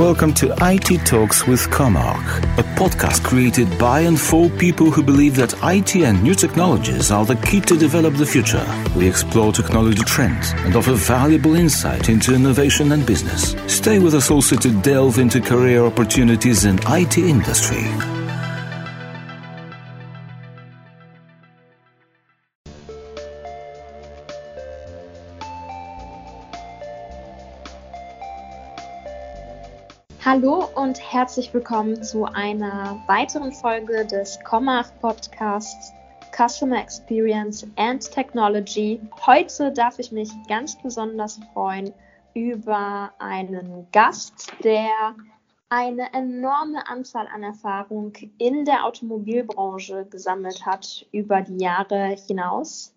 [0.00, 5.36] Welcome to IT Talks with Comarch, a podcast created by and for people who believe
[5.36, 8.64] that IT and new technologies are the key to develop the future.
[8.96, 13.54] We explore technology trends and offer valuable insight into innovation and business.
[13.66, 17.84] Stay with us also to delve into career opportunities in IT industry.
[30.32, 35.92] Hallo und herzlich willkommen zu einer weiteren Folge des Commach Podcasts
[36.30, 39.00] Customer Experience and Technology.
[39.26, 41.92] Heute darf ich mich ganz besonders freuen
[42.32, 45.16] über einen Gast, der
[45.68, 52.94] eine enorme Anzahl an Erfahrung in der Automobilbranche gesammelt hat über die Jahre hinaus.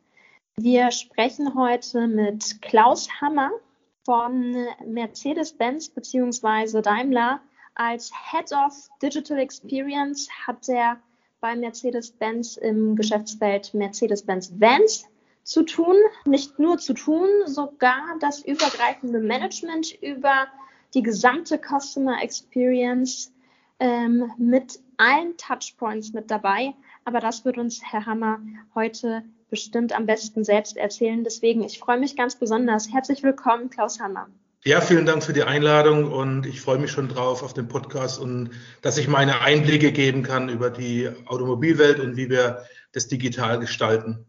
[0.56, 3.50] Wir sprechen heute mit Klaus Hammer
[4.06, 6.82] von Mercedes-Benz bzw.
[6.82, 7.42] Daimler.
[7.76, 10.98] Als Head of Digital Experience hat er
[11.42, 15.06] bei Mercedes-Benz im Geschäftsfeld Mercedes-Benz Vans
[15.44, 15.96] zu tun,
[16.26, 20.48] nicht nur zu tun, sogar das übergreifende Management über
[20.94, 23.34] die gesamte Customer Experience
[23.80, 26.74] ähm, mit allen Touchpoints mit dabei.
[27.06, 28.40] Aber das wird uns Herr Hammer
[28.76, 31.24] heute bestimmt am besten selbst erzählen.
[31.24, 32.92] Deswegen, ich freue mich ganz besonders.
[32.92, 34.28] Herzlich willkommen, Klaus Hammer.
[34.66, 38.18] Ja, vielen Dank für die Einladung und ich freue mich schon drauf auf den Podcast
[38.22, 38.52] und
[38.82, 44.26] dass ich meine Einblicke geben kann über die Automobilwelt und wie wir das digital gestalten.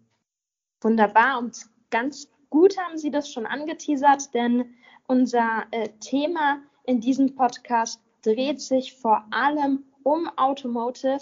[0.81, 1.57] Wunderbar und
[1.91, 4.75] ganz gut haben Sie das schon angeteasert, denn
[5.07, 11.21] unser äh, Thema in diesem Podcast dreht sich vor allem um Automotive.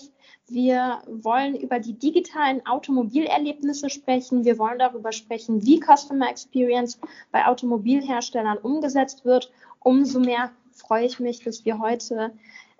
[0.49, 4.45] Wir wollen über die digitalen Automobilerlebnisse sprechen.
[4.45, 6.99] Wir wollen darüber sprechen, wie Customer Experience
[7.31, 9.51] bei Automobilherstellern umgesetzt wird.
[9.81, 12.33] Umso mehr freue ich mich, dass wir heute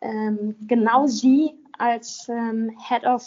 [0.03, 3.25] ähm, genau Sie als ähm, Head of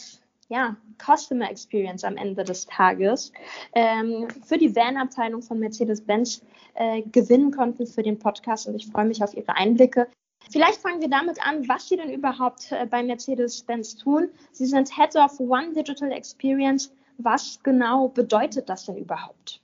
[0.50, 3.32] ja, Customer Experience am Ende des Tages
[3.74, 6.44] ähm, für die Van-Abteilung von Mercedes-Benz
[6.76, 10.08] äh, gewinnen konnten für den Podcast und ich freue mich auf Ihre Einblicke.
[10.52, 14.30] Vielleicht fangen wir damit an, was Sie denn überhaupt äh, bei Mercedes-Benz tun.
[14.52, 16.92] Sie sind Head of One Digital Experience.
[17.18, 19.62] Was genau bedeutet das denn überhaupt?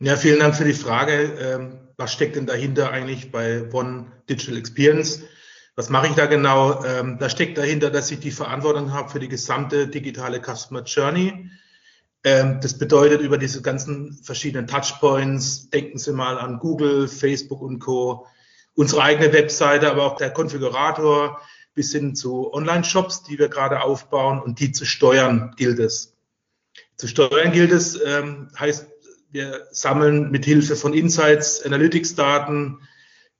[0.00, 1.12] Ja, vielen Dank für die Frage.
[1.40, 5.22] Ähm, was steckt denn dahinter eigentlich bei One Digital Experience?
[5.76, 6.84] Was mache ich da genau?
[6.84, 11.50] Ähm, da steckt dahinter, dass ich die Verantwortung habe für die gesamte digitale Customer Journey.
[12.24, 17.78] Ähm, das bedeutet über diese ganzen verschiedenen Touchpoints, denken Sie mal an Google, Facebook und
[17.78, 18.26] Co
[18.74, 21.40] unsere eigene Webseite, aber auch der Konfigurator
[21.74, 26.14] bis hin zu Online-Shops, die wir gerade aufbauen und die zu steuern gilt es.
[26.96, 28.88] Zu steuern gilt es, ähm, heißt,
[29.30, 32.80] wir sammeln mit Hilfe von Insights, Analytics-Daten,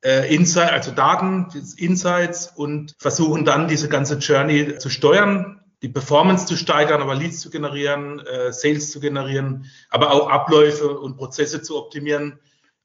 [0.02, 6.46] äh, Insight, also Daten, Insights und versuchen dann diese ganze Journey zu steuern, die Performance
[6.46, 11.60] zu steigern, aber Leads zu generieren, äh, Sales zu generieren, aber auch Abläufe und Prozesse
[11.60, 12.38] zu optimieren,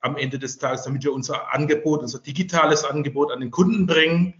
[0.07, 4.34] am Ende des Tages, damit wir unser Angebot, unser digitales Angebot an den Kunden bringen.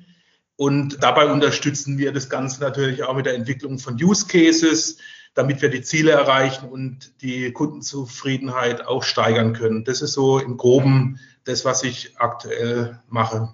[0.55, 4.97] Und dabei unterstützen wir das Ganze natürlich auch mit der Entwicklung von Use Cases,
[5.35, 9.83] damit wir die Ziele erreichen und die Kundenzufriedenheit auch steigern können.
[9.83, 13.53] Das ist so im Groben das, was ich aktuell mache.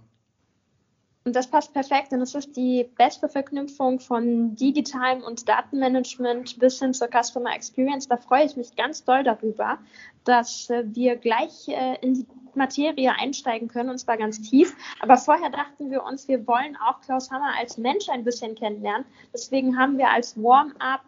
[1.25, 6.79] Und das passt perfekt, denn es ist die beste Verknüpfung von digitalem und Datenmanagement bis
[6.79, 8.09] hin zur Customer Experience.
[8.09, 9.77] Da freue ich mich ganz doll darüber,
[10.25, 14.75] dass äh, wir gleich äh, in die Materie einsteigen können, und zwar ganz tief.
[14.99, 19.05] Aber vorher dachten wir uns, wir wollen auch Klaus Hammer als Mensch ein bisschen kennenlernen.
[19.33, 21.01] Deswegen haben wir als Warm-up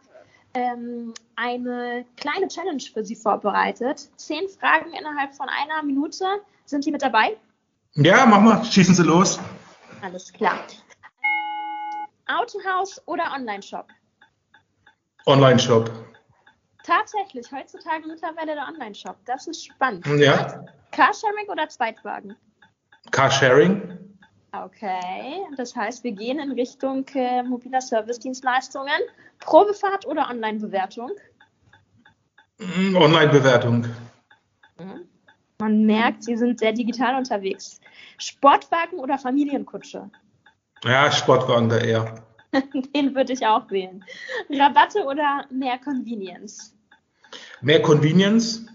[0.54, 4.10] ähm, eine kleine Challenge für Sie vorbereitet.
[4.16, 6.26] Zehn Fragen innerhalb von einer Minute.
[6.66, 7.38] Sind Sie mit dabei?
[7.94, 8.64] Ja, machen wir.
[8.64, 9.40] Schießen Sie los.
[10.02, 10.60] Alles klar.
[12.28, 13.88] Autohaus oder Online-Shop?
[15.28, 15.92] Online-Shop.
[16.86, 19.18] Tatsächlich, heutzutage mittlerweile der Online-Shop.
[19.26, 20.06] Das ist spannend.
[20.06, 20.64] Ja.
[20.92, 22.36] Carsharing oder Zweitwagen?
[23.12, 23.98] Carsharing.
[24.52, 29.02] Okay, das heißt, wir gehen in Richtung äh, mobiler Service-Dienstleistungen.
[29.40, 31.10] Probefahrt oder Online-Bewertung?
[32.60, 33.88] Mm, Online-Bewertung.
[34.78, 35.10] Mhm.
[35.60, 37.82] Man merkt, Sie sind sehr digital unterwegs.
[38.20, 40.12] Sportwagen oder Familienkutsche?
[40.84, 42.24] Ja, Sportwagen da eher.
[42.96, 44.06] Den würde ich auch wählen.
[44.50, 46.75] Rabatte oder mehr Convenience?
[47.62, 48.66] Mehr Convenience.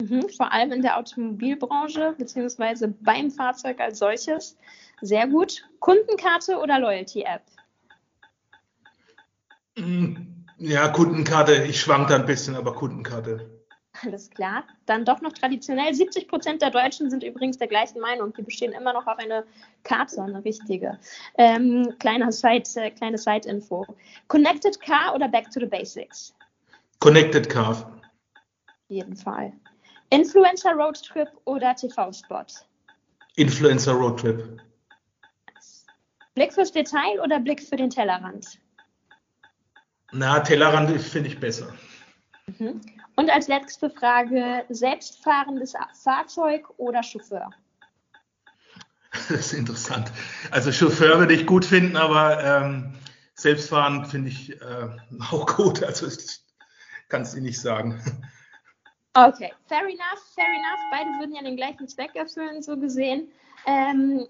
[0.00, 4.56] Mhm, vor allem in der Automobilbranche beziehungsweise beim Fahrzeug als solches.
[5.02, 5.68] Sehr gut.
[5.78, 7.42] Kundenkarte oder Loyalty-App?
[9.76, 10.16] Mm,
[10.58, 11.64] ja, Kundenkarte.
[11.64, 13.60] Ich schwank da ein bisschen, aber Kundenkarte.
[14.02, 14.64] Alles klar.
[14.86, 15.92] Dann doch noch traditionell.
[15.92, 18.32] 70 Prozent der Deutschen sind übrigens der gleichen Meinung.
[18.32, 19.44] Die bestehen immer noch auf eine
[19.82, 20.98] Karte, eine richtige.
[21.36, 23.86] Ähm, kleiner Side, äh, kleine Side-Info.
[24.28, 26.34] Connected Car oder Back to the Basics?
[27.00, 27.70] Connected Car.
[27.70, 29.52] Auf jeden Fall.
[30.10, 32.44] Influencer Roadtrip oder TV-Spot?
[33.36, 34.60] Influencer Roadtrip.
[36.34, 38.60] Blick fürs Detail oder Blick für den Tellerrand?
[40.12, 41.72] Na, Tellerrand finde ich besser.
[42.58, 42.80] Mhm.
[43.16, 47.50] Und als letzte Frage, selbstfahrendes Fahrzeug oder Chauffeur?
[49.28, 50.12] Das ist interessant.
[50.52, 52.94] Also Chauffeur würde ich gut finden, aber ähm,
[53.34, 54.88] selbstfahren finde ich äh,
[55.30, 55.82] auch gut.
[55.82, 56.06] Also
[57.10, 58.00] kann es nicht sagen.
[59.14, 60.80] Okay, fair enough, fair enough.
[60.92, 63.28] Beide würden ja den gleichen Zweck erfüllen, so gesehen.
[63.66, 64.26] Ähm,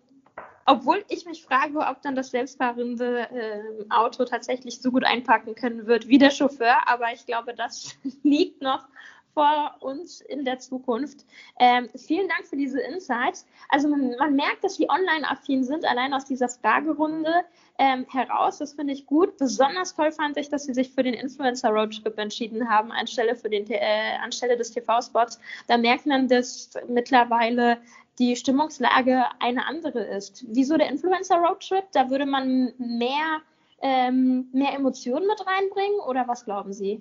[0.64, 5.86] obwohl ich mich frage, ob dann das selbstfahrende äh, Auto tatsächlich so gut einpacken können
[5.86, 6.88] wird wie der Chauffeur.
[6.88, 8.88] Aber ich glaube, das liegt noch
[9.34, 11.24] vor uns in der Zukunft.
[11.58, 13.46] Ähm, vielen Dank für diese Insights.
[13.68, 17.44] Also man, man merkt, dass Sie online-affin sind, allein aus dieser Fragerunde
[17.78, 18.58] ähm, heraus.
[18.58, 19.36] Das finde ich gut.
[19.38, 23.48] Besonders toll fand ich, dass Sie sich für den Influencer Roadtrip entschieden haben, anstelle, für
[23.48, 25.40] den, äh, anstelle des TV-Spots.
[25.66, 27.78] Da merkt man, dass mittlerweile
[28.18, 30.44] die Stimmungslage eine andere ist.
[30.48, 31.84] Wieso der Influencer Roadtrip?
[31.92, 33.40] Da würde man mehr,
[33.80, 37.00] ähm, mehr Emotionen mit reinbringen oder was glauben Sie?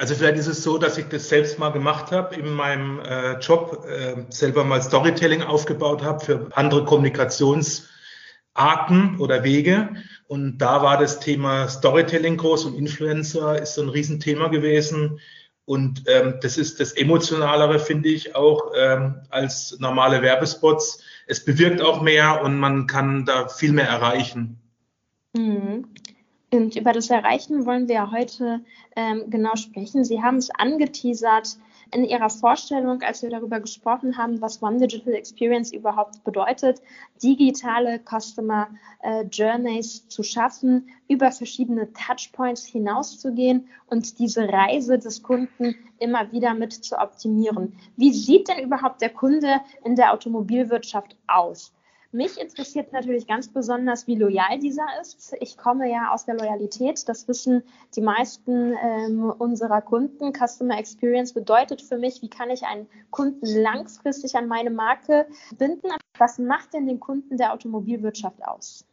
[0.00, 3.32] Also vielleicht ist es so, dass ich das selbst mal gemacht habe in meinem äh,
[3.40, 9.88] Job, äh, selber mal Storytelling aufgebaut habe für andere Kommunikationsarten oder Wege.
[10.28, 15.18] Und da war das Thema Storytelling groß und Influencer ist so ein Riesenthema gewesen.
[15.64, 21.02] Und ähm, das ist das Emotionalere, finde ich, auch ähm, als normale Werbespots.
[21.26, 24.60] Es bewirkt auch mehr und man kann da viel mehr erreichen.
[25.36, 25.88] Mhm.
[26.50, 28.60] Und über das Erreichen wollen wir heute
[28.96, 30.04] ähm, genau sprechen.
[30.04, 31.58] Sie haben es angeteasert
[31.92, 36.80] in Ihrer Vorstellung, als wir darüber gesprochen haben, was One Digital Experience überhaupt bedeutet,
[37.22, 38.68] digitale Customer
[39.02, 46.54] äh, Journeys zu schaffen, über verschiedene Touchpoints hinauszugehen und diese Reise des Kunden immer wieder
[46.54, 47.74] mit zu optimieren.
[47.96, 51.72] Wie sieht denn überhaupt der Kunde in der Automobilwirtschaft aus?
[52.10, 55.34] Mich interessiert natürlich ganz besonders, wie loyal dieser ist.
[55.40, 57.06] Ich komme ja aus der Loyalität.
[57.06, 57.62] Das wissen
[57.96, 60.32] die meisten ähm, unserer Kunden.
[60.32, 65.26] Customer Experience bedeutet für mich, wie kann ich einen Kunden langfristig an meine Marke
[65.58, 65.88] binden?
[66.16, 68.86] Was macht denn den Kunden der Automobilwirtschaft aus?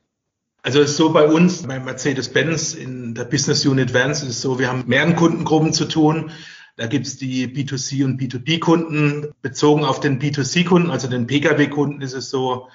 [0.61, 4.41] Also es ist so bei uns, bei Mercedes-Benz in der Business Unit Vans ist es
[4.41, 6.31] so, wir haben mehreren Kundengruppen zu tun.
[6.75, 9.33] Da gibt es die B2C und B2B-Kunden.
[9.41, 12.67] Bezogen auf den B2C-Kunden, also den Pkw-Kunden, ist es so,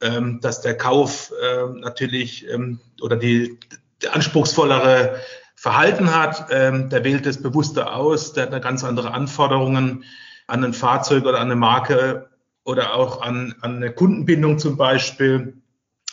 [0.00, 3.58] ähm, dass der Kauf äh, natürlich ähm, oder die,
[4.02, 5.20] die anspruchsvollere
[5.54, 6.46] Verhalten hat.
[6.50, 10.04] Ähm, der wählt es bewusster aus, der hat eine ganz andere Anforderungen
[10.46, 12.28] an ein Fahrzeug oder an eine Marke
[12.64, 15.54] oder auch an, an eine Kundenbindung zum Beispiel.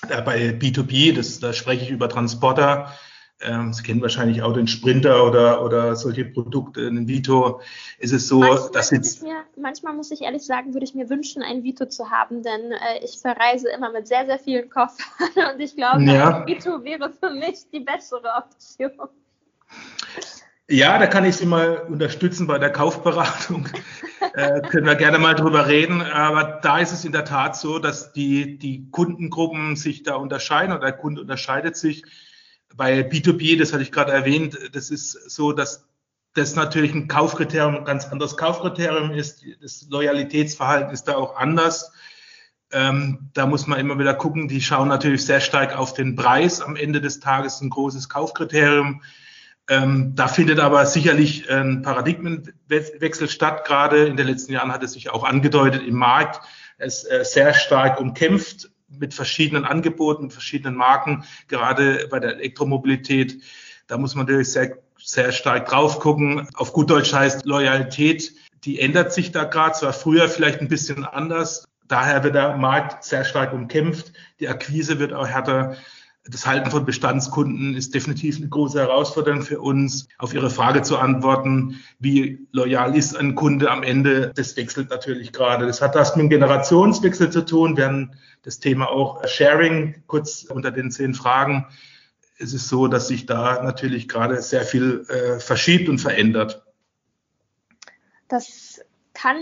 [0.10, 2.94] Da bei B2B, das, da spreche ich über Transporter,
[3.42, 7.60] ähm, Sie kennen wahrscheinlich auch den Sprinter oder, oder solche Produkte, den Vito.
[8.00, 9.24] Ist es so, manchmal dass jetzt.
[9.24, 12.72] Mir, manchmal muss ich ehrlich sagen, würde ich mir wünschen, ein Vito zu haben, denn
[12.72, 15.06] äh, ich verreise immer mit sehr, sehr vielen Koffern
[15.54, 16.40] und ich glaube, ja.
[16.40, 19.10] ein Vito wäre für mich die bessere Option.
[20.68, 23.68] Ja, da kann ich Sie mal unterstützen bei der Kaufberatung.
[24.34, 26.02] äh, können wir gerne mal drüber reden.
[26.02, 30.72] Aber da ist es in der Tat so, dass die, die Kundengruppen sich da unterscheiden
[30.72, 32.04] oder der Kunde unterscheidet sich
[32.74, 35.88] bei B2B, das hatte ich gerade erwähnt, das ist so, dass
[36.34, 39.44] das natürlich ein Kaufkriterium, ein ganz anderes Kaufkriterium ist.
[39.62, 41.92] Das Loyalitätsverhalten ist da auch anders.
[42.72, 44.50] Ähm, da muss man immer wieder gucken.
[44.50, 46.62] Die schauen natürlich sehr stark auf den Preis.
[46.62, 49.02] Am Ende des Tages ein großes Kaufkriterium.
[49.70, 53.66] Ähm, da findet aber sicherlich ein Paradigmenwechsel statt.
[53.66, 56.42] Gerade in den letzten Jahren hat es sich auch angedeutet im Markt.
[56.78, 63.42] Es ist äh, sehr stark umkämpft mit verschiedenen Angeboten, verschiedenen Marken, gerade bei der Elektromobilität.
[63.88, 66.48] Da muss man natürlich sehr, sehr stark drauf gucken.
[66.56, 68.34] Auf gut Deutsch heißt Loyalität,
[68.64, 71.66] die ändert sich da gerade, zwar früher vielleicht ein bisschen anders.
[71.88, 74.12] Daher wird der Markt sehr stark umkämpft.
[74.40, 75.78] Die Akquise wird auch härter.
[76.28, 80.08] Das Halten von Bestandskunden ist definitiv eine große Herausforderung für uns.
[80.18, 85.32] Auf Ihre Frage zu antworten, wie loyal ist ein Kunde am Ende, das wechselt natürlich
[85.32, 85.68] gerade.
[85.68, 87.78] Das hat das mit dem Generationswechsel zu tun.
[87.78, 91.68] Wir haben das Thema auch Sharing kurz unter den zehn Fragen.
[92.40, 96.64] Es ist so, dass sich da natürlich gerade sehr viel äh, verschiebt und verändert.
[98.28, 98.82] Das
[99.14, 99.38] kann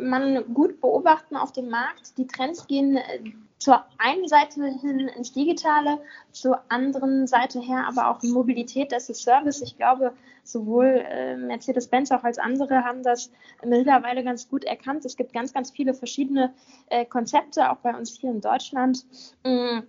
[0.00, 2.16] man gut beobachten auf dem Markt.
[2.16, 5.98] Die Trends gehen äh, zur einen Seite hin ins Digitale,
[6.32, 9.62] zur anderen Seite her aber auch Mobilität as a Service.
[9.62, 13.30] Ich glaube, sowohl äh, Mercedes-Benz auch als andere haben das
[13.64, 15.04] mittlerweile ganz gut erkannt.
[15.04, 16.52] Es gibt ganz, ganz viele verschiedene
[16.88, 19.04] äh, Konzepte, auch bei uns hier in Deutschland.
[19.44, 19.84] Mhm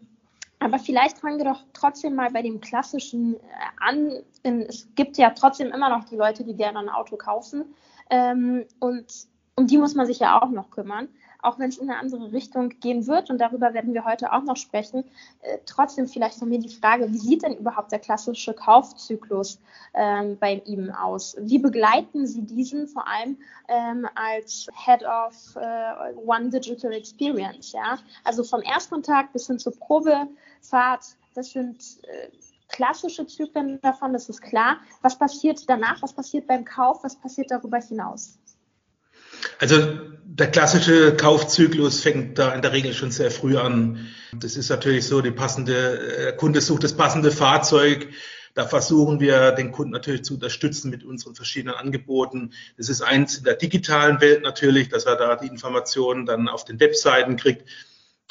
[0.59, 3.39] aber vielleicht fangen wir doch trotzdem mal bei dem Klassischen äh,
[3.81, 4.13] an.
[4.43, 7.75] Es gibt ja trotzdem immer noch die Leute, die gerne ein Auto kaufen.
[8.09, 11.09] Ähm, und um die muss man sich ja auch noch kümmern
[11.43, 14.43] auch wenn es in eine andere Richtung gehen wird, und darüber werden wir heute auch
[14.43, 15.03] noch sprechen,
[15.41, 19.59] äh, trotzdem vielleicht von mir die Frage, wie sieht denn überhaupt der klassische Kaufzyklus
[19.93, 21.35] ähm, bei ihm aus?
[21.39, 27.71] Wie begleiten Sie diesen vor allem ähm, als Head of äh, One Digital Experience?
[27.71, 27.99] Ja?
[28.23, 32.29] Also vom Erstkontakt bis hin zur Probefahrt, das sind äh,
[32.69, 34.77] klassische Zyklen davon, das ist klar.
[35.01, 36.01] Was passiert danach?
[36.01, 37.03] Was passiert beim Kauf?
[37.03, 38.39] Was passiert darüber hinaus?
[39.59, 39.77] Also
[40.25, 44.09] der klassische Kaufzyklus fängt da in der Regel schon sehr früh an.
[44.35, 45.73] Das ist natürlich so, die passende,
[46.17, 48.07] der äh, Kunde sucht das passende Fahrzeug.
[48.55, 52.53] Da versuchen wir, den Kunden natürlich zu unterstützen mit unseren verschiedenen Angeboten.
[52.77, 56.63] Das ist eins in der digitalen Welt natürlich, dass er da die Informationen dann auf
[56.65, 57.67] den Webseiten kriegt.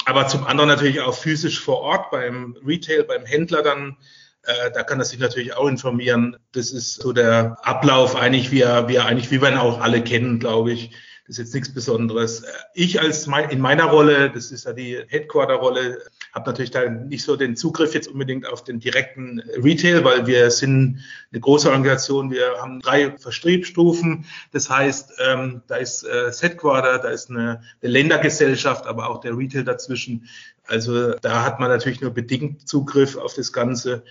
[0.05, 3.97] Aber zum anderen natürlich auch physisch vor Ort beim Retail, beim Händler dann
[4.43, 6.37] äh, da kann er sich natürlich auch informieren.
[6.51, 9.79] Das ist so der Ablauf eigentlich, wie er, wie er eigentlich, wie wir ihn auch
[9.81, 10.91] alle kennen, glaube ich.
[11.25, 12.41] Das ist jetzt nichts Besonderes.
[12.41, 15.99] Äh, ich als mein, in meiner Rolle, das ist ja die Headquarter-Rolle,
[16.33, 20.51] habe natürlich da nicht so den Zugriff jetzt unbedingt auf den direkten Retail, weil wir
[20.51, 20.99] sind
[21.31, 22.31] eine große Organisation.
[22.31, 24.25] Wir haben drei Vertriebsstufen.
[24.51, 29.21] Das heißt, ähm, da ist äh, das Headquarter, da ist eine, eine Ländergesellschaft, aber auch
[29.21, 30.27] der Retail dazwischen.
[30.65, 34.03] Also da hat man natürlich nur bedingt Zugriff auf das Ganze.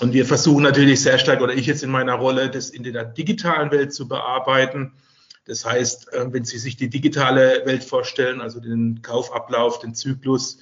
[0.00, 3.04] Und wir versuchen natürlich sehr stark, oder ich jetzt in meiner Rolle, das in der
[3.04, 4.92] digitalen Welt zu bearbeiten.
[5.44, 10.58] Das heißt, äh, wenn Sie sich die digitale Welt vorstellen, also den Kaufablauf, den Zyklus,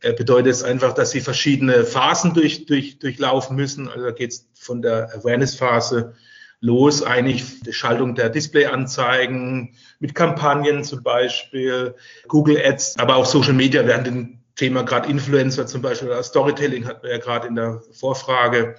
[0.00, 3.88] äh, bedeutet es einfach, dass Sie verschiedene Phasen durch, durch, durchlaufen müssen.
[3.88, 6.14] Also da geht es von der Awareness-Phase
[6.60, 11.94] los, eigentlich die Schaltung der Displayanzeigen mit Kampagnen zum Beispiel,
[12.26, 16.86] Google Ads, aber auch Social Media werden den Thema gerade Influencer zum Beispiel oder Storytelling
[16.86, 18.74] hatten wir ja gerade in der Vorfrage.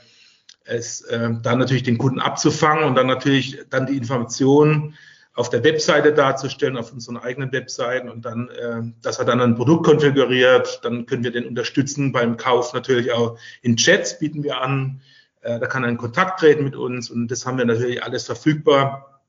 [0.66, 4.98] Es äh, dann natürlich den Kunden abzufangen und dann natürlich dann die Informationen
[5.40, 9.56] auf der Webseite darzustellen, auf unseren eigenen Webseiten und dann, äh, dass er dann ein
[9.56, 10.82] Produkt konfiguriert.
[10.84, 15.00] Dann können wir den unterstützen beim Kauf natürlich auch in Chats bieten wir an.
[15.40, 18.26] Äh, da kann er in Kontakt treten mit uns und das haben wir natürlich alles
[18.26, 19.22] verfügbar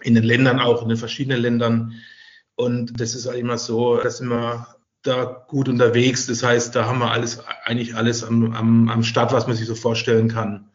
[0.00, 1.92] in den Ländern auch, in den verschiedenen Ländern.
[2.54, 4.68] Und das ist auch immer so, dass wir
[5.02, 6.26] da gut unterwegs.
[6.26, 9.66] Das heißt, da haben wir alles, eigentlich alles am, am, am Start, was man sich
[9.66, 10.70] so vorstellen kann.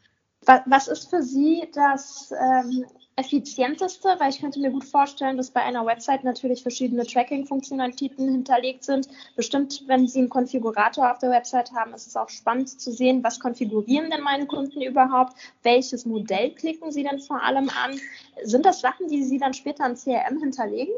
[0.45, 4.15] Was ist für Sie das ähm, effizienteste?
[4.19, 9.07] Weil ich könnte mir gut vorstellen, dass bei einer Website natürlich verschiedene Tracking-Funktionalitäten hinterlegt sind.
[9.35, 13.23] Bestimmt, wenn Sie einen Konfigurator auf der Website haben, ist es auch spannend zu sehen,
[13.23, 15.33] was konfigurieren denn meine Kunden überhaupt?
[15.63, 17.99] Welches Modell klicken Sie denn vor allem an?
[18.43, 20.93] Sind das Sachen, die Sie dann später im CRM hinterlegen?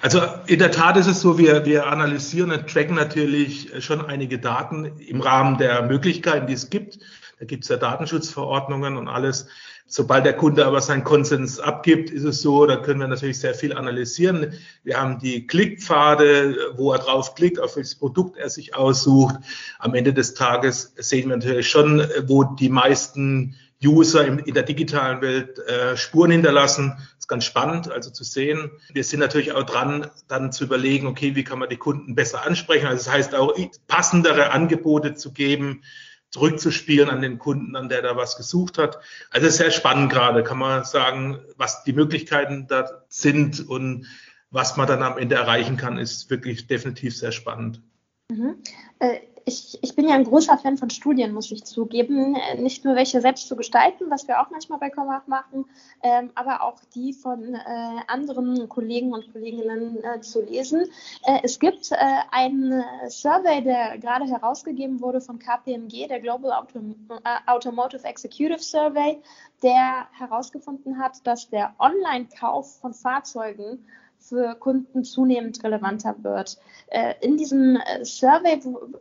[0.00, 4.38] Also in der Tat ist es so, wir, wir analysieren und tracken natürlich schon einige
[4.38, 6.98] Daten im Rahmen der Möglichkeiten, die es gibt.
[7.38, 9.48] Da gibt es ja Datenschutzverordnungen und alles.
[9.90, 13.54] Sobald der Kunde aber seinen Konsens abgibt, ist es so, da können wir natürlich sehr
[13.54, 14.52] viel analysieren.
[14.84, 19.36] Wir haben die Klickpfade, wo er drauf klickt, auf welches Produkt er sich aussucht.
[19.78, 25.22] Am Ende des Tages sehen wir natürlich schon, wo die meisten User in, der digitalen
[25.22, 26.92] Welt äh, Spuren hinterlassen.
[26.98, 28.70] Das ist ganz spannend, also zu sehen.
[28.92, 32.44] Wir sind natürlich auch dran, dann zu überlegen, okay, wie kann man die Kunden besser
[32.44, 32.88] ansprechen?
[32.88, 33.54] Also das heißt auch
[33.86, 35.82] passendere Angebote zu geben,
[36.30, 38.98] zurückzuspielen an den Kunden, an der da was gesucht hat.
[39.30, 44.06] Also sehr spannend gerade, kann man sagen, was die Möglichkeiten da sind und
[44.50, 47.82] was man dann am Ende erreichen kann, ist wirklich definitiv sehr spannend.
[48.30, 48.62] Mhm.
[48.98, 52.36] Äh, ich, ich bin ja ein großer Fan von Studien, muss ich zugeben.
[52.36, 55.64] Äh, nicht nur welche selbst zu gestalten, was wir auch manchmal bei Comach machen,
[56.02, 57.58] ähm, aber auch die von äh,
[58.06, 60.86] anderen Kollegen und Kolleginnen äh, zu lesen.
[61.24, 61.96] Äh, es gibt äh,
[62.30, 69.20] einen Survey, der gerade herausgegeben wurde von KPMG, der Global Autom äh, Automotive Executive Survey,
[69.62, 73.84] der herausgefunden hat, dass der Online-Kauf von Fahrzeugen
[74.28, 76.58] für Kunden zunehmend relevanter wird.
[76.88, 78.60] Äh, in diesem äh, Survey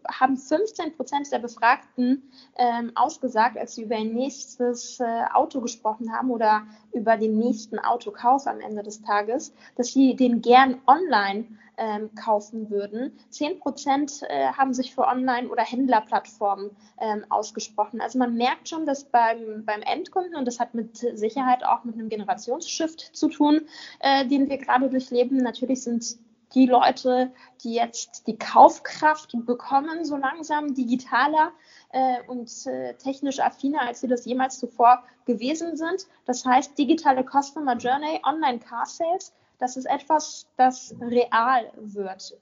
[0.09, 2.23] haben 15 Prozent der Befragten
[2.57, 7.79] ähm, ausgesagt, als sie über ein nächstes äh, Auto gesprochen haben oder über den nächsten
[7.79, 11.45] Autokauf am Ende des Tages, dass sie den gern online
[11.77, 13.17] ähm, kaufen würden.
[13.29, 18.01] Zehn Prozent äh, haben sich für Online- oder Händlerplattformen ähm, ausgesprochen.
[18.01, 21.95] Also man merkt schon, dass beim, beim Endkunden, und das hat mit Sicherheit auch mit
[21.95, 23.61] einem Generationsshift zu tun,
[23.99, 26.17] äh, den wir gerade durchleben, natürlich sind
[26.53, 27.31] die Leute,
[27.63, 31.51] die jetzt die Kaufkraft bekommen, so langsam digitaler
[31.91, 36.07] äh, und äh, technisch affiner, als sie das jemals zuvor gewesen sind.
[36.25, 42.37] Das heißt, digitale Customer Journey, Online Car Sales, das ist etwas, das real wird.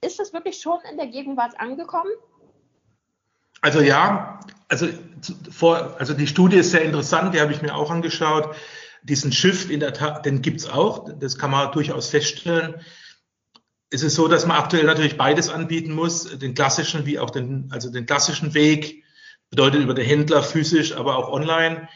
[0.00, 2.12] Ist das wirklich schon in der Gegenwart angekommen?
[3.60, 4.86] Also ja, also,
[5.50, 8.54] vor, also die Studie ist sehr interessant, die habe ich mir auch angeschaut.
[9.02, 12.76] Diesen Shift in der Tat, den gibt es auch, das kann man durchaus feststellen.
[13.90, 17.68] Es ist so, dass man aktuell natürlich beides anbieten muss, den klassischen wie auch den,
[17.72, 19.02] also den klassischen Weg,
[19.50, 21.88] bedeutet über den Händler physisch, aber auch online.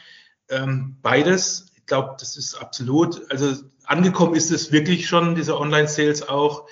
[0.49, 1.67] Ähm, beides.
[1.75, 3.53] Ich glaube, das ist absolut, also
[3.85, 6.67] angekommen ist es wirklich schon, diese Online-Sales auch.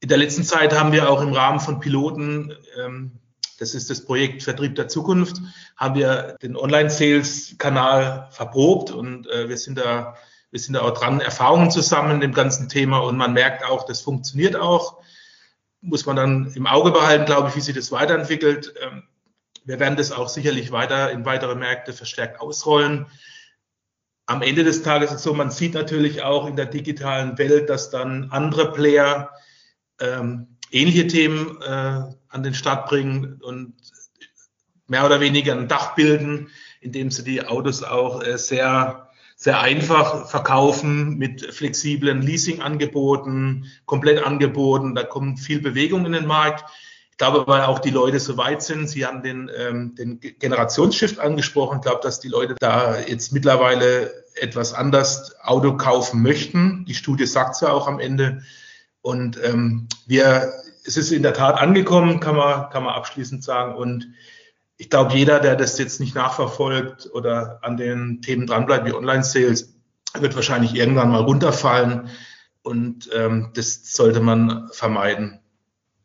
[0.00, 3.20] In der letzten Zeit haben wir auch im Rahmen von Piloten ähm,
[3.60, 5.36] das ist das Projekt Vertrieb der Zukunft,
[5.76, 10.16] haben wir den Online-Sales-Kanal verprobt und äh, wir sind da
[10.50, 13.84] wir sind da auch dran, Erfahrungen zusammen in dem ganzen Thema und man merkt auch,
[13.84, 14.96] das funktioniert auch.
[15.80, 18.74] Muss man dann im Auge behalten, glaube ich, wie sich das weiterentwickelt.
[18.82, 19.04] Ähm,
[19.64, 23.06] wir werden das auch sicherlich weiter in weitere Märkte verstärkt ausrollen.
[24.30, 27.68] Am Ende des Tages ist es so, man sieht natürlich auch in der digitalen Welt,
[27.68, 29.30] dass dann andere Player
[29.98, 33.74] ähm, ähnliche Themen äh, an den Start bringen und
[34.86, 36.46] mehr oder weniger ein Dach bilden,
[36.80, 44.94] indem sie die Autos auch äh, sehr, sehr einfach verkaufen mit flexiblen Leasing-Angeboten, Komplettangeboten.
[44.94, 46.70] Da kommt viel Bewegung in den Markt.
[47.20, 48.88] Ich glaube, weil auch die Leute so weit sind.
[48.88, 51.76] Sie haben den, ähm, den Generationsshift angesprochen.
[51.76, 56.86] Ich glaube, dass die Leute da jetzt mittlerweile etwas anders Auto kaufen möchten.
[56.86, 58.40] Die Studie sagt es ja auch am Ende.
[59.02, 60.50] Und ähm, wir
[60.86, 63.74] es ist in der Tat angekommen, kann man, kann man abschließend sagen.
[63.74, 64.08] Und
[64.78, 69.74] ich glaube, jeder, der das jetzt nicht nachverfolgt oder an den Themen dranbleibt wie Online-Sales,
[70.18, 72.08] wird wahrscheinlich irgendwann mal runterfallen.
[72.62, 75.39] Und ähm, das sollte man vermeiden.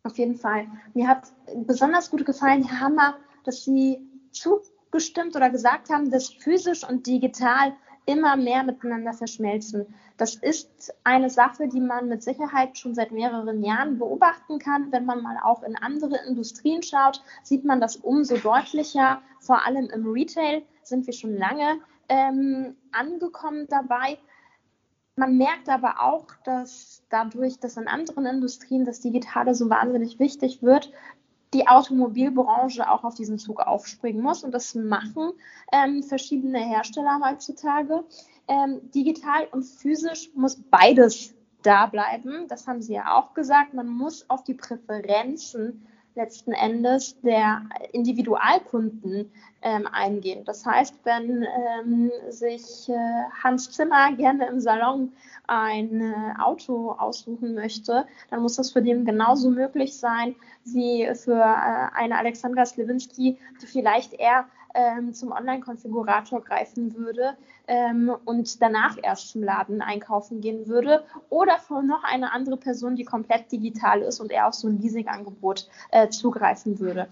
[0.06, 0.68] Auf jeden Fall.
[0.94, 1.34] Mir hat
[1.66, 4.00] besonders gut gefallen, Herr Hammer, dass Sie
[4.32, 7.74] zugestimmt oder gesagt haben, dass physisch und digital
[8.06, 9.88] immer mehr miteinander verschmelzen.
[10.18, 14.92] Das ist eine Sache, die man mit Sicherheit schon seit mehreren Jahren beobachten kann.
[14.92, 19.24] Wenn man mal auch in andere Industrien schaut, sieht man das umso deutlicher.
[19.40, 24.20] Vor allem im Retail sind wir schon lange ähm, angekommen dabei.
[25.16, 30.62] Man merkt aber auch, dass dadurch, dass in anderen Industrien das Digitale so wahnsinnig wichtig
[30.62, 30.92] wird,
[31.54, 34.44] die Automobilbranche auch auf diesen Zug aufspringen muss.
[34.44, 35.32] Und das machen
[35.72, 38.04] ähm, verschiedene Hersteller heutzutage.
[38.50, 42.48] Ähm, digital und physisch muss beides da bleiben.
[42.50, 43.74] Das haben Sie ja auch gesagt.
[43.74, 49.32] Man muss auf die Präferenzen letzten Endes der Individualkunden
[49.66, 50.46] ähm, eingehen.
[50.46, 55.12] Das heißt, wenn ähm, sich äh, Hans Zimmer gerne im Salon
[55.48, 61.34] ein äh, Auto aussuchen möchte, dann muss das für den genauso möglich sein wie für
[61.34, 67.36] äh, eine Alexandra Slewinski, die vielleicht eher ähm, zum Online-Konfigurator greifen würde
[67.68, 72.96] ähm, und danach erst zum Laden einkaufen gehen würde oder von noch eine andere Person,
[72.96, 77.08] die komplett digital ist und eher auf so ein Leasingangebot äh, zugreifen würde.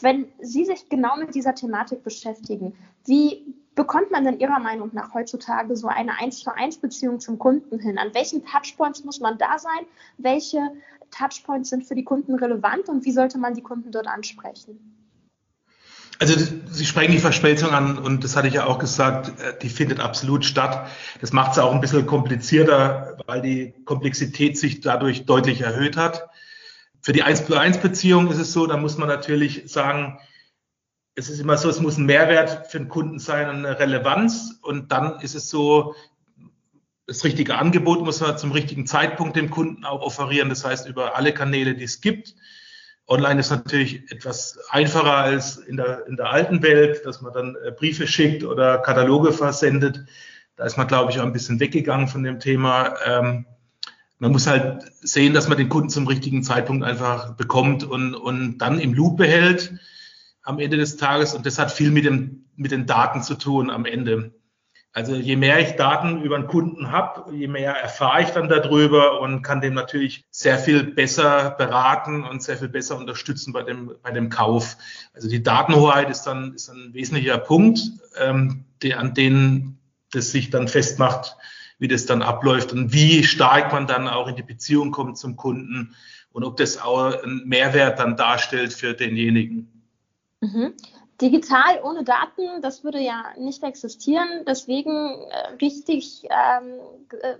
[0.00, 2.74] Wenn Sie sich genau mit dieser Thematik beschäftigen,
[3.06, 7.38] wie bekommt man denn Ihrer Meinung nach heutzutage so eine 1 zu 1 Beziehung zum
[7.38, 7.98] Kunden hin?
[7.98, 9.86] An welchen Touchpoints muss man da sein?
[10.18, 10.58] Welche
[11.10, 14.96] Touchpoints sind für die Kunden relevant und wie sollte man die Kunden dort ansprechen?
[16.18, 16.34] Also
[16.70, 19.32] Sie sprechen die Verschmelzung an und das hatte ich ja auch gesagt,
[19.62, 20.88] die findet absolut statt.
[21.20, 26.30] Das macht es auch ein bisschen komplizierter, weil die Komplexität sich dadurch deutlich erhöht hat.
[27.06, 30.18] Für die 1 zu 1 Beziehung ist es so, da muss man natürlich sagen,
[31.14, 34.58] es ist immer so, es muss ein Mehrwert für den Kunden sein und eine Relevanz.
[34.60, 35.94] Und dann ist es so,
[37.06, 40.48] das richtige Angebot muss man zum richtigen Zeitpunkt dem Kunden auch offerieren.
[40.48, 42.34] Das heißt, über alle Kanäle, die es gibt.
[43.06, 47.56] Online ist natürlich etwas einfacher als in der, in der alten Welt, dass man dann
[47.64, 50.04] äh, Briefe schickt oder Kataloge versendet.
[50.56, 52.96] Da ist man, glaube ich, auch ein bisschen weggegangen von dem Thema.
[54.18, 58.58] Man muss halt sehen, dass man den Kunden zum richtigen Zeitpunkt einfach bekommt und, und
[58.58, 59.74] dann im Loop behält
[60.42, 61.34] am Ende des Tages.
[61.34, 64.32] Und das hat viel mit, dem, mit den Daten zu tun am Ende.
[64.96, 69.20] Also je mehr ich Daten über einen Kunden habe, je mehr erfahre ich dann darüber
[69.20, 73.92] und kann dem natürlich sehr viel besser beraten und sehr viel besser unterstützen bei dem,
[74.02, 74.78] bei dem Kauf.
[75.12, 77.80] Also die Datenhoheit ist dann ist ein wesentlicher Punkt,
[78.18, 79.78] ähm, der, an den
[80.12, 81.36] das sich dann festmacht,
[81.78, 85.36] wie das dann abläuft und wie stark man dann auch in die Beziehung kommt zum
[85.36, 85.94] Kunden
[86.32, 89.76] und ob das auch einen Mehrwert dann darstellt für denjenigen.
[90.40, 90.74] Mhm.
[91.20, 94.44] Digital ohne Daten, das würde ja nicht existieren.
[94.46, 94.90] Deswegen
[95.30, 96.74] äh, richtig, ähm,
[97.22, 97.36] äh,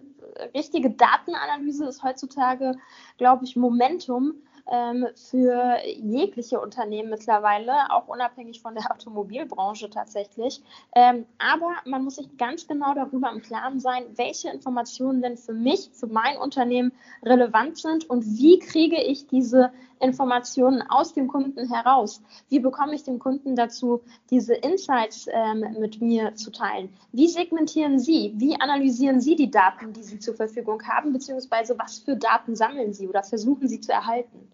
[0.57, 2.72] richtige Datenanalyse ist heutzutage,
[3.18, 4.35] glaube ich, Momentum
[4.71, 10.63] ähm, für jegliche Unternehmen mittlerweile, auch unabhängig von der Automobilbranche tatsächlich.
[10.95, 15.53] Ähm, aber man muss sich ganz genau darüber im Klaren sein, welche Informationen denn für
[15.53, 21.73] mich, für mein Unternehmen relevant sind und wie kriege ich diese Informationen aus dem Kunden
[21.73, 22.23] heraus?
[22.49, 26.91] Wie bekomme ich den Kunden dazu, diese Insights ähm, mit mir zu teilen?
[27.13, 28.35] Wie segmentieren Sie?
[28.37, 31.13] Wie analysieren Sie die Daten, die Sie zur Verfügung haben?
[31.13, 34.49] Beziehungsweise was für Daten sammeln Sie oder versuchen Sie zu erhalten?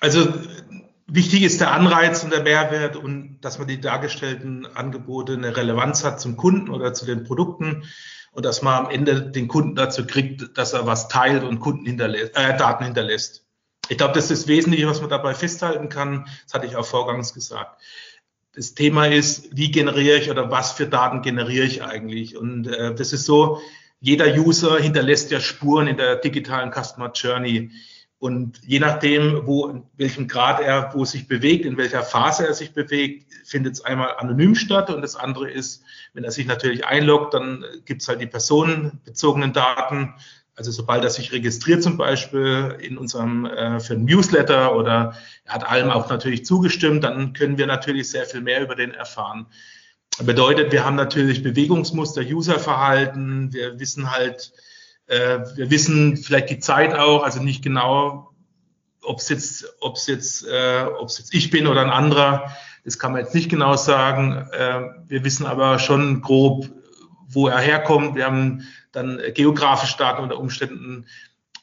[0.00, 0.32] Also
[1.06, 6.04] wichtig ist der Anreiz und der Mehrwert und dass man die dargestellten Angebote eine Relevanz
[6.04, 7.84] hat zum Kunden oder zu den Produkten
[8.32, 11.86] und dass man am Ende den Kunden dazu kriegt, dass er was teilt und Kunden
[11.86, 13.44] hinterlässt, äh, Daten hinterlässt.
[13.88, 16.26] Ich glaube, das ist das Wesentliche, was man dabei festhalten kann.
[16.44, 17.80] Das hatte ich auch vorgangs gesagt.
[18.54, 22.36] Das Thema ist, wie generiere ich oder was für Daten generiere ich eigentlich?
[22.36, 23.60] Und äh, das ist so,
[24.00, 27.70] jeder User hinterlässt ja Spuren in der digitalen Customer Journey.
[28.20, 32.54] Und je nachdem, wo, in welchem Grad er, wo sich bewegt, in welcher Phase er
[32.54, 34.90] sich bewegt, findet es einmal anonym statt.
[34.90, 39.52] Und das andere ist, wenn er sich natürlich einloggt, dann gibt es halt die personenbezogenen
[39.52, 40.14] Daten.
[40.56, 45.54] Also sobald er sich registriert zum Beispiel in unserem äh, für ein Newsletter oder er
[45.54, 49.46] hat allem auch natürlich zugestimmt, dann können wir natürlich sehr viel mehr über den erfahren.
[50.20, 54.52] Bedeutet, wir haben natürlich Bewegungsmuster, Userverhalten, wir wissen halt,
[55.08, 58.30] äh, wir wissen vielleicht die Zeit auch, also nicht genau,
[59.02, 62.52] ob es jetzt, ob es jetzt, äh, ob es jetzt ich bin oder ein anderer.
[62.84, 64.48] Das kann man jetzt nicht genau sagen.
[64.52, 66.68] Äh, wir wissen aber schon grob,
[67.26, 68.16] wo er herkommt.
[68.16, 71.06] Wir haben dann geografische Daten unter Umständen.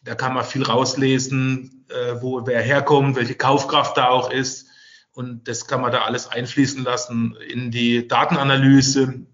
[0.04, 4.68] Da kann man viel rauslesen, äh, wo wer herkommt, welche Kaufkraft da auch ist.
[5.14, 9.26] Und das kann man da alles einfließen lassen in die Datenanalyse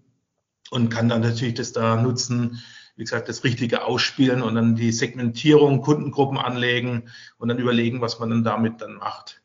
[0.70, 2.62] und kann dann natürlich das da nutzen,
[2.96, 8.18] wie gesagt, das Richtige ausspielen und dann die Segmentierung, Kundengruppen anlegen und dann überlegen, was
[8.18, 9.40] man dann damit dann macht.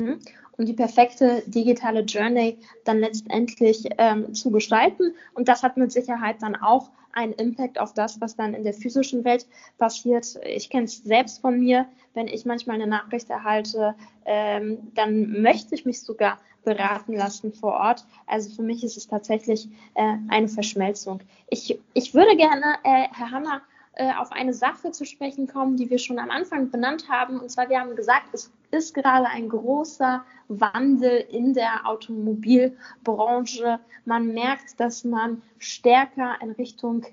[0.00, 0.20] Mhm.
[0.52, 5.14] Um die perfekte digitale Journey dann letztendlich ähm, zu gestalten.
[5.34, 8.74] Und das hat mit Sicherheit dann auch einen Impact auf das, was dann in der
[8.74, 9.46] physischen Welt
[9.78, 10.38] passiert.
[10.44, 13.94] Ich kenne es selbst von mir, wenn ich manchmal eine Nachricht erhalte,
[14.24, 18.04] ähm, dann möchte ich mich sogar beraten lassen vor Ort.
[18.26, 21.20] Also für mich ist es tatsächlich äh, eine Verschmelzung.
[21.48, 23.62] Ich, ich würde gerne, äh, Herr Hammer,
[23.94, 27.38] äh, auf eine Sache zu sprechen kommen, die wir schon am Anfang benannt haben.
[27.38, 33.80] Und zwar, wir haben gesagt, es ist gerade ein großer Wandel in der Automobilbranche.
[34.06, 37.04] Man merkt, dass man stärker in Richtung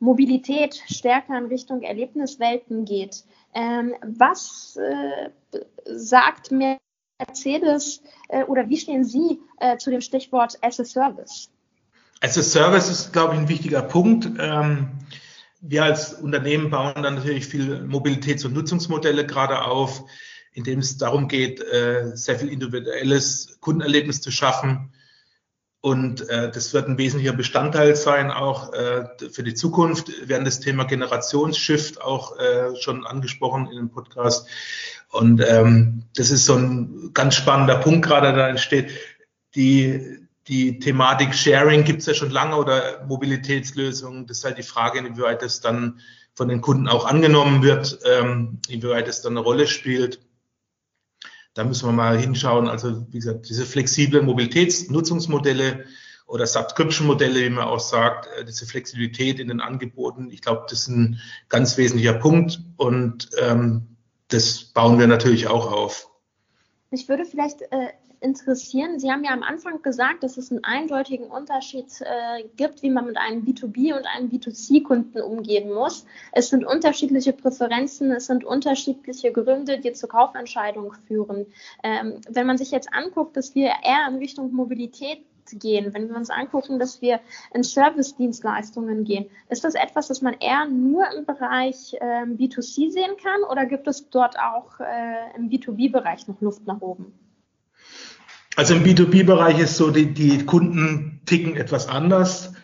[0.00, 3.24] Mobilität, stärker in Richtung Erlebniswelten geht.
[3.52, 5.30] Ähm, was äh,
[5.86, 11.50] sagt Mercedes äh, oder wie stehen Sie äh, zu dem Stichwort as a Service?
[12.20, 14.30] As a Service ist, glaube ich, ein wichtiger Punkt.
[14.38, 14.88] Ähm,
[15.60, 20.04] wir als Unternehmen bauen dann natürlich viel Mobilitäts- und Nutzungsmodelle gerade auf,
[20.52, 24.92] indem es darum geht, äh, sehr viel individuelles Kundenerlebnis zu schaffen.
[25.80, 30.08] Und äh, das wird ein wesentlicher Bestandteil sein, auch äh, für die Zukunft.
[30.08, 34.48] Wir werden das Thema Generationsshift auch äh, schon angesprochen in dem Podcast.
[35.10, 38.90] Und ähm, das ist so ein ganz spannender Punkt gerade, da entsteht.
[39.54, 44.26] Die, die Thematik Sharing gibt es ja schon lange oder Mobilitätslösungen.
[44.26, 46.00] Das ist halt die Frage, inwieweit das dann
[46.34, 50.20] von den Kunden auch angenommen wird, ähm, inwieweit es dann eine Rolle spielt.
[51.52, 52.68] Da müssen wir mal hinschauen.
[52.68, 55.84] Also wie gesagt, diese flexiblen Mobilitätsnutzungsmodelle
[56.26, 60.80] oder Subscription-Modelle, wie man auch sagt, äh, diese Flexibilität in den Angeboten, ich glaube, das
[60.80, 62.60] ist ein ganz wesentlicher Punkt.
[62.76, 63.96] Und ähm,
[64.28, 66.08] das bauen wir natürlich auch auf.
[66.90, 67.88] Mich würde vielleicht äh,
[68.20, 72.90] interessieren, Sie haben ja am Anfang gesagt, dass es einen eindeutigen Unterschied äh, gibt, wie
[72.90, 76.04] man mit einem B2B und einem B2C-Kunden umgehen muss.
[76.32, 81.46] Es sind unterschiedliche Präferenzen, es sind unterschiedliche Gründe, die zur Kaufentscheidung führen.
[81.82, 86.16] Ähm, wenn man sich jetzt anguckt, dass wir eher in Richtung Mobilität gehen, wenn wir
[86.16, 87.20] uns angucken, dass wir
[87.54, 93.16] in Service-Dienstleistungen gehen, ist das etwas, das man eher nur im Bereich äh, B2C sehen
[93.22, 97.27] kann oder gibt es dort auch äh, im B2B-Bereich noch Luft nach oben?
[98.58, 102.54] Also im B2B-Bereich ist so, die, die Kunden ticken etwas anders.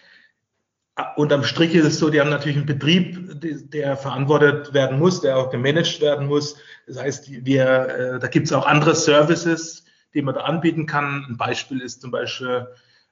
[1.15, 5.21] Und am Strich ist es so, die haben natürlich einen Betrieb, der verantwortet werden muss,
[5.21, 6.57] der auch gemanagt werden muss.
[6.89, 11.27] Das heißt, wir, äh, da gibt es auch andere Services, die man da anbieten kann.
[11.29, 12.67] Ein Beispiel ist zum Beispiel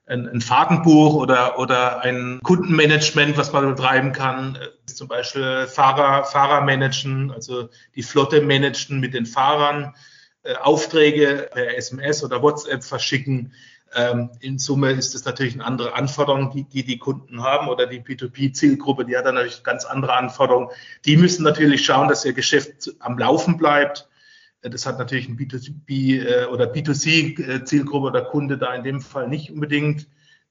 [0.05, 4.57] ein, ein Fahrtenbuch oder, oder ein Kundenmanagement, was man betreiben kann.
[4.87, 9.93] Zum Beispiel Fahrer, Fahrer managen, also die Flotte managen mit den Fahrern.
[10.43, 13.53] Äh, Aufträge per SMS oder WhatsApp verschicken.
[13.95, 17.85] Ähm, in Summe ist es natürlich eine andere Anforderung, die, die die Kunden haben oder
[17.85, 20.69] die B2B-Zielgruppe, die hat dann natürlich ganz andere Anforderungen.
[21.05, 24.09] Die müssen natürlich schauen, dass ihr Geschäft am Laufen bleibt.
[24.61, 29.51] Das hat natürlich ein B2B äh, oder B2C-Zielgruppe oder Kunde da in dem Fall nicht
[29.51, 30.07] unbedingt.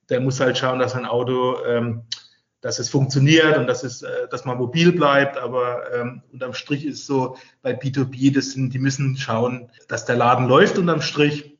[0.09, 2.03] Der muss halt schauen, dass ein Auto, ähm,
[2.63, 5.37] dass es funktioniert und dass es, äh, dass man mobil bleibt.
[5.37, 10.17] Aber ähm, unterm Strich ist so bei B2B, das sind, die müssen schauen, dass der
[10.17, 11.53] Laden läuft unterm Strich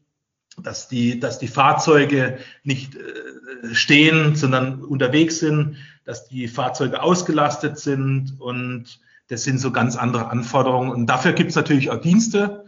[0.63, 7.79] dass die, dass die Fahrzeuge nicht äh, stehen, sondern unterwegs sind, dass die Fahrzeuge ausgelastet
[7.79, 10.91] sind und das sind so ganz andere Anforderungen.
[10.91, 12.67] Und dafür gibt es natürlich auch Dienste,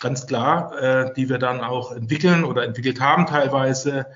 [0.00, 4.06] ganz klar, äh, die wir dann auch entwickeln oder entwickelt haben teilweise.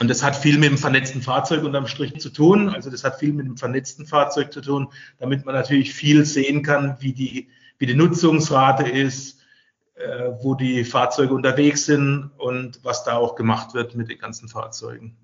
[0.00, 2.68] Und das hat viel mit dem vernetzten Fahrzeug unterm Strich zu tun.
[2.68, 6.62] Also das hat viel mit dem vernetzten Fahrzeug zu tun, damit man natürlich viel sehen
[6.62, 7.48] kann, wie die,
[7.78, 9.40] wie die Nutzungsrate ist,
[9.94, 14.48] äh, wo die Fahrzeuge unterwegs sind und was da auch gemacht wird mit den ganzen
[14.48, 15.16] Fahrzeugen.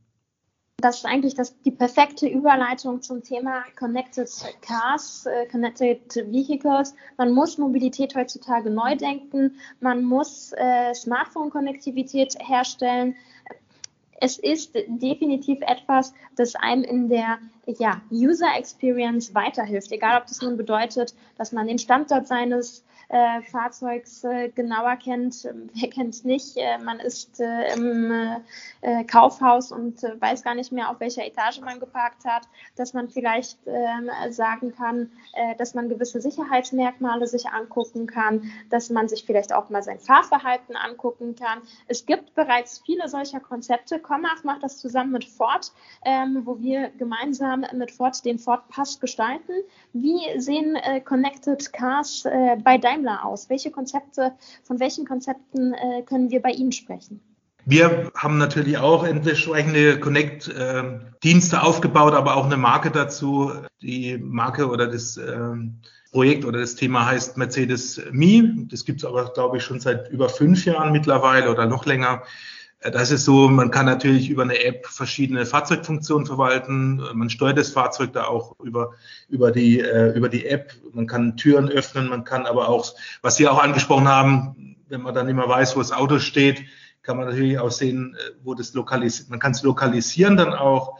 [0.78, 4.28] Das ist eigentlich das, die perfekte Überleitung zum Thema Connected
[4.60, 6.94] Cars, äh, Connected Vehicles.
[7.16, 9.56] Man muss Mobilität heutzutage neu denken.
[9.80, 13.14] Man muss äh, Smartphone-Konnektivität herstellen.
[14.24, 19.92] Es ist definitiv etwas, das einem in der ja, User Experience weiterhilft.
[19.92, 25.48] Egal, ob das nun bedeutet, dass man den Standort seines äh, Fahrzeugs äh, genauer kennt.
[25.74, 26.56] Wer kennt nicht?
[26.56, 28.40] Äh, man ist äh, im
[28.80, 32.42] äh, Kaufhaus und äh, weiß gar nicht mehr, auf welcher Etage man geparkt hat,
[32.76, 35.10] dass man vielleicht ähm, sagen kann,
[35.58, 40.76] dass man gewisse Sicherheitsmerkmale sich angucken kann, dass man sich vielleicht auch mal sein Fahrverhalten
[40.76, 41.60] angucken kann.
[41.88, 43.98] Es gibt bereits viele solcher Konzepte.
[43.98, 45.72] Commach macht das zusammen mit Ford,
[46.04, 49.52] ähm, wo wir gemeinsam mit Ford den Ford Pass gestalten.
[49.92, 52.24] Wie sehen Connected Cars
[52.62, 53.50] bei deinem Daimler aus?
[53.50, 57.20] Welche Konzepte, von welchen Konzepten äh, können wir bei Ihnen sprechen?
[57.66, 63.52] Wir haben natürlich auch entsprechende Connect-Dienste aufgebaut, aber auch eine Marke dazu.
[63.80, 65.80] Die Marke oder das ähm,
[66.12, 68.66] Projekt oder das Thema heißt Mercedes Me.
[68.68, 72.22] Das gibt es aber, glaube ich, schon seit über fünf Jahren mittlerweile oder noch länger.
[72.92, 77.02] Das ist so, man kann natürlich über eine App verschiedene Fahrzeugfunktionen verwalten.
[77.14, 78.92] Man steuert das Fahrzeug da auch über,
[79.30, 80.74] über, die, äh, über die App.
[80.92, 82.92] Man kann Türen öffnen, man kann aber auch,
[83.22, 86.62] was Sie auch angesprochen haben, wenn man dann immer weiß, wo das Auto steht,
[87.00, 89.30] kann man natürlich auch sehen, äh, wo das lokalisiert.
[89.30, 90.98] Man kann es lokalisieren dann auch.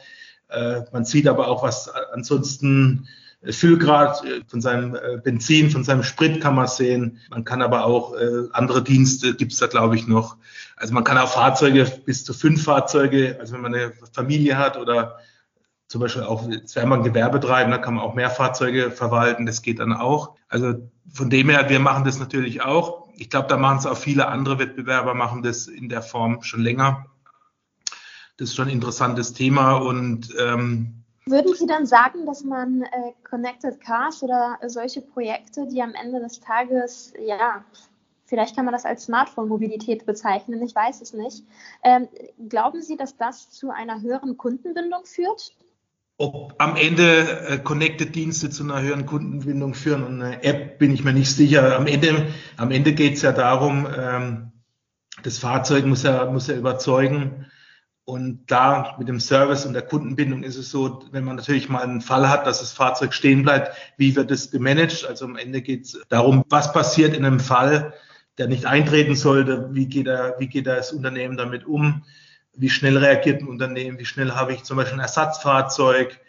[0.48, 3.08] Äh, man sieht aber auch, was ansonsten
[3.52, 7.18] Füllgrad äh, von seinem äh, Benzin, von seinem Sprit kann man sehen.
[7.30, 10.36] Man kann aber auch äh, andere Dienste gibt's da, glaube ich, noch.
[10.76, 14.76] Also man kann auch Fahrzeuge bis zu fünf Fahrzeuge, also wenn man eine Familie hat
[14.76, 15.18] oder
[15.86, 19.78] zum Beispiel auch, jetzt Gewerbe treiben, da kann man auch mehr Fahrzeuge verwalten, das geht
[19.78, 20.34] dann auch.
[20.48, 23.08] Also von dem her, wir machen das natürlich auch.
[23.16, 26.62] Ich glaube, da machen es auch viele andere Wettbewerber, machen das in der Form schon
[26.62, 27.06] länger.
[28.36, 33.12] Das ist schon ein interessantes Thema und ähm, würden Sie dann sagen, dass man äh,
[33.28, 37.64] Connected Cars oder solche Projekte, die am Ende des Tages, ja,
[38.26, 41.44] vielleicht kann man das als Smartphone-Mobilität bezeichnen, ich weiß es nicht,
[41.82, 42.08] ähm,
[42.48, 45.52] glauben Sie, dass das zu einer höheren Kundenbindung führt?
[46.16, 51.02] Ob am Ende äh, Connected-Dienste zu einer höheren Kundenbindung führen und eine App, bin ich
[51.04, 51.76] mir nicht sicher.
[51.76, 54.52] Am Ende, am Ende geht es ja darum, ähm,
[55.22, 57.46] das Fahrzeug muss ja, muss ja überzeugen,
[58.06, 61.82] und da mit dem Service und der Kundenbindung ist es so, wenn man natürlich mal
[61.82, 65.06] einen Fall hat, dass das Fahrzeug stehen bleibt, wie wird es gemanagt?
[65.06, 67.94] Also am Ende geht es darum, was passiert in einem Fall,
[68.36, 72.04] der nicht eintreten sollte, wie geht, er, wie geht das Unternehmen damit um,
[72.54, 76.20] wie schnell reagiert ein Unternehmen, wie schnell habe ich zum Beispiel ein Ersatzfahrzeug.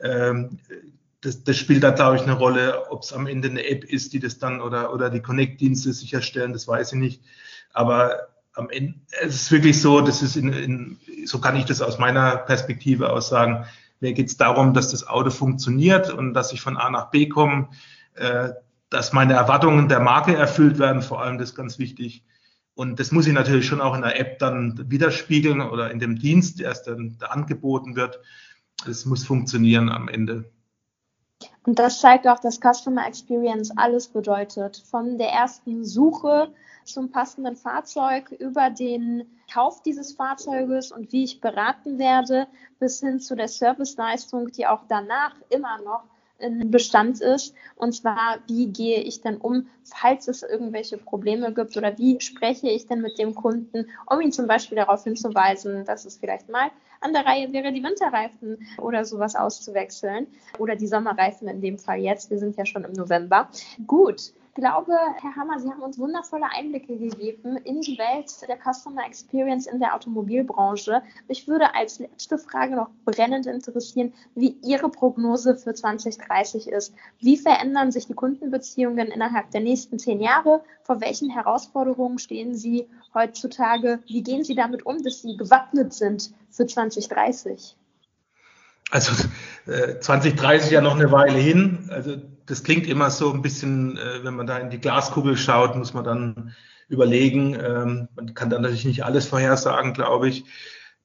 [0.00, 0.60] Ähm,
[1.20, 4.12] das, das spielt da, glaube ich, eine Rolle, ob es am Ende eine App ist,
[4.12, 7.22] die das dann oder, oder die Connect-Dienste sicherstellen, das weiß ich nicht.
[7.72, 11.82] Aber am Ende, es ist wirklich so, das ist in, in, so kann ich das
[11.82, 13.66] aus meiner Perspektive aus sagen.
[14.00, 17.28] Mir geht es darum, dass das Auto funktioniert und dass ich von A nach B
[17.28, 17.68] komme,
[18.14, 18.50] äh,
[18.90, 22.24] dass meine Erwartungen der Marke erfüllt werden, vor allem das ist ganz wichtig.
[22.74, 26.18] Und das muss ich natürlich schon auch in der App dann widerspiegeln oder in dem
[26.18, 28.20] Dienst, der erst dann da angeboten wird.
[28.86, 30.50] Es muss funktionieren am Ende.
[31.66, 34.76] Und das zeigt auch, dass Customer Experience alles bedeutet.
[34.76, 36.52] Von der ersten Suche
[36.84, 42.46] zum passenden Fahrzeug über den Kauf dieses Fahrzeuges und wie ich beraten werde,
[42.78, 46.04] bis hin zu der Serviceleistung, die auch danach immer noch
[46.44, 47.54] in Bestand ist.
[47.76, 52.68] Und zwar, wie gehe ich denn um, falls es irgendwelche Probleme gibt oder wie spreche
[52.68, 56.70] ich denn mit dem Kunden, um ihn zum Beispiel darauf hinzuweisen, dass es vielleicht mal
[57.00, 60.26] an der Reihe wäre, die Winterreifen oder sowas auszuwechseln
[60.58, 62.30] oder die Sommerreifen in dem Fall jetzt.
[62.30, 63.48] Wir sind ja schon im November.
[63.86, 64.32] Gut.
[64.54, 69.66] Glaube, Herr Hammer, Sie haben uns wundervolle Einblicke gegeben in die Welt der Customer Experience
[69.66, 71.02] in der Automobilbranche.
[71.28, 76.94] Mich würde als letzte Frage noch brennend interessieren, wie Ihre Prognose für 2030 ist.
[77.18, 80.62] Wie verändern sich die Kundenbeziehungen innerhalb der nächsten zehn Jahre?
[80.82, 84.00] Vor welchen Herausforderungen stehen Sie heutzutage?
[84.06, 87.76] Wie gehen Sie damit um, dass Sie gewappnet sind für 2030?
[88.90, 89.26] Also
[89.66, 91.88] äh, 2030 ja noch eine Weile hin.
[91.90, 95.76] Also das klingt immer so ein bisschen, äh, wenn man da in die Glaskugel schaut,
[95.76, 96.54] muss man dann
[96.88, 97.54] überlegen.
[97.54, 100.44] Ähm, man kann dann natürlich nicht alles vorhersagen, glaube ich.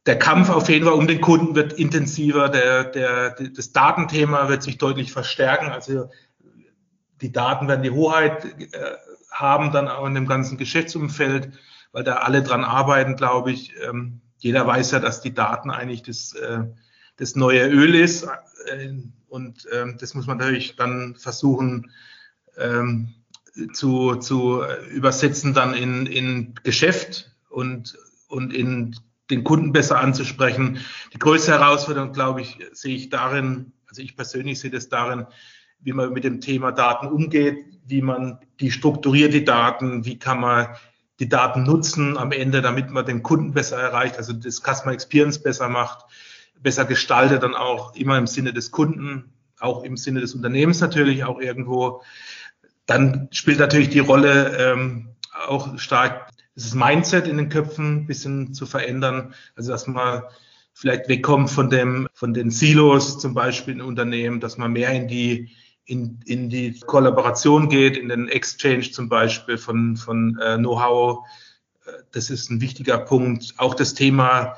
[0.05, 2.49] Der Kampf auf jeden Fall um den Kunden wird intensiver.
[2.49, 5.69] Der, der, das Datenthema wird sich deutlich verstärken.
[5.69, 6.09] Also
[7.21, 8.95] die Daten werden die Hoheit äh,
[9.31, 11.51] haben dann auch in dem ganzen Geschäftsumfeld,
[11.91, 13.73] weil da alle dran arbeiten, glaube ich.
[13.87, 16.63] Ähm, jeder weiß ja, dass die Daten eigentlich das, äh,
[17.17, 18.27] das neue Öl ist.
[19.27, 21.91] Und ähm, das muss man natürlich dann versuchen
[22.57, 23.13] ähm,
[23.73, 28.95] zu, zu übersetzen dann in, in Geschäft und, und in
[29.29, 30.79] den Kunden besser anzusprechen.
[31.13, 35.25] Die größte Herausforderung, glaube ich, sehe ich darin, also ich persönlich sehe das darin,
[35.81, 40.41] wie man mit dem Thema Daten umgeht, wie man die strukturiert die Daten, wie kann
[40.41, 40.67] man
[41.19, 45.41] die Daten nutzen am Ende, damit man den Kunden besser erreicht, also das Customer Experience
[45.41, 46.05] besser macht
[46.61, 51.23] besser gestaltet, dann auch immer im Sinne des Kunden, auch im Sinne des Unternehmens natürlich
[51.23, 52.01] auch irgendwo.
[52.85, 55.09] Dann spielt natürlich die Rolle ähm,
[55.47, 59.33] auch stark das Mindset in den Köpfen ein bisschen zu verändern.
[59.55, 60.23] Also dass man
[60.73, 65.07] vielleicht wegkommt von dem, von den Silos zum Beispiel in Unternehmen, dass man mehr in
[65.07, 65.51] die
[65.85, 71.25] in, in die Kollaboration geht, in den Exchange zum Beispiel von, von äh, Know-how.
[71.85, 73.55] Äh, das ist ein wichtiger Punkt.
[73.57, 74.55] Auch das Thema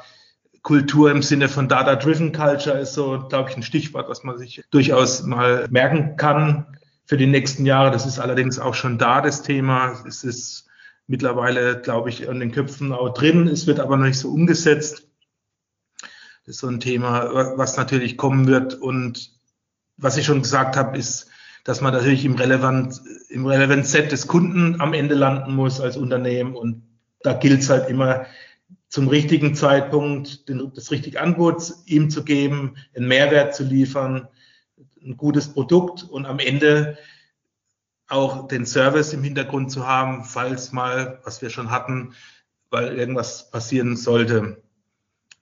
[0.64, 4.64] Kultur im Sinne von Data-Driven Culture ist so, glaube ich, ein Stichwort, was man sich
[4.70, 7.92] durchaus mal merken kann für die nächsten Jahre.
[7.92, 10.04] Das ist allerdings auch schon da, das Thema.
[10.08, 10.68] Es ist
[11.08, 13.48] mittlerweile, glaube ich, in den Köpfen auch drin.
[13.48, 15.08] Es wird aber noch nicht so umgesetzt.
[16.46, 18.76] Das ist so ein Thema, was natürlich kommen wird.
[18.76, 19.32] Und
[19.98, 21.28] was ich schon gesagt habe, ist,
[21.64, 25.98] dass man natürlich im relevant, im relevant Set des Kunden am Ende landen muss als
[25.98, 26.56] Unternehmen.
[26.56, 26.84] Und
[27.24, 28.26] da gilt es halt immer,
[28.92, 34.28] zum richtigen Zeitpunkt den, das richtige Angebot ihm zu geben, einen Mehrwert zu liefern,
[35.02, 36.98] ein gutes Produkt und am Ende
[38.10, 42.14] auch den Service im Hintergrund zu haben, falls mal, was wir schon hatten,
[42.70, 44.62] weil irgendwas passieren sollte.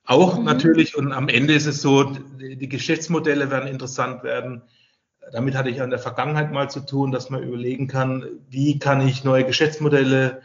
[0.05, 0.45] Auch mhm.
[0.45, 4.61] natürlich, und am Ende ist es so, die Geschäftsmodelle werden interessant werden.
[5.31, 9.07] Damit hatte ich in der Vergangenheit mal zu tun, dass man überlegen kann, wie kann
[9.07, 10.43] ich neue Geschäftsmodelle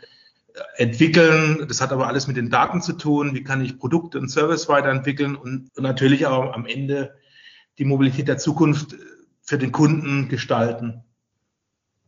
[0.76, 1.64] entwickeln.
[1.68, 3.34] Das hat aber alles mit den Daten zu tun.
[3.34, 7.14] Wie kann ich Produkte und Service weiterentwickeln und, und natürlich auch am Ende
[7.78, 8.94] die Mobilität der Zukunft
[9.42, 11.04] für den Kunden gestalten.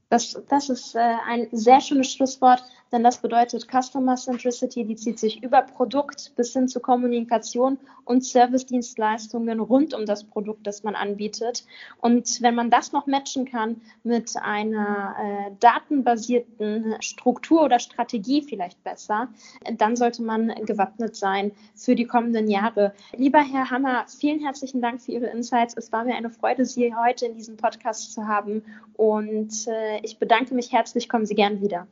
[0.09, 2.63] Das, das ist äh, ein sehr schönes Schlusswort,
[2.97, 8.25] denn das bedeutet Customer Centricity, die zieht sich über Produkt bis hin zu Kommunikation und
[8.25, 11.67] Service-Dienstleistungen rund um das Produkt, das man anbietet.
[12.01, 18.83] Und wenn man das noch matchen kann mit einer äh, datenbasierten Struktur oder Strategie vielleicht
[18.83, 19.29] besser,
[19.77, 22.95] dann sollte man gewappnet sein für die kommenden Jahre.
[23.15, 25.75] Lieber Herr Hammer, vielen herzlichen Dank für Ihre Insights.
[25.77, 28.63] Es war mir eine Freude, Sie heute in diesem Podcast zu haben
[28.95, 31.11] und äh, ich bedanke mich herzlich.
[31.11, 31.87] Kommen Sie gern wieder.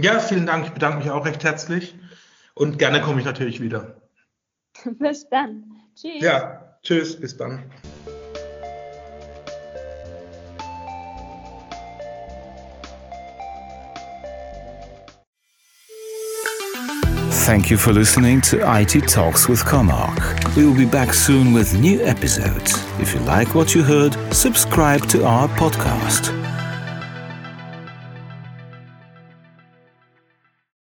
[0.00, 0.64] Ja, vielen Dank.
[0.64, 1.96] Ich bedanke mich auch recht herzlich.
[2.54, 3.96] Und gerne komme ich natürlich wieder.
[4.84, 5.64] bis dann.
[5.94, 6.22] Tschüss.
[6.22, 7.18] Ja, tschüss.
[7.18, 7.64] Bis dann.
[17.44, 20.20] Thank you for listening to IT Talks with Comarch.
[20.54, 22.76] We will be back soon with new episodes.
[23.00, 26.47] If you like what you heard, subscribe to our podcast.